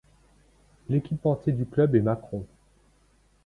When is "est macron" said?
1.95-2.43